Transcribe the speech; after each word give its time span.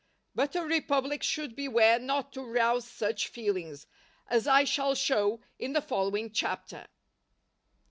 But 0.33 0.55
a 0.55 0.63
republic 0.63 1.21
should 1.21 1.55
beware 1.55 1.99
not 1.99 2.33
to 2.33 2.41
rouse 2.41 2.87
such 2.89 3.27
feelings, 3.27 3.85
as 4.27 4.47
I 4.47 4.63
shall 4.63 4.95
show 4.95 5.41
in 5.59 5.73
the 5.73 5.79
following 5.81 6.31
Chapter. 6.31 6.87